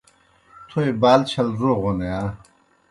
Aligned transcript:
تھوئے 0.67 0.89
بال 1.01 1.21
چھل 1.31 1.47
روغَن 1.61 1.97
یا؟ 2.09 2.21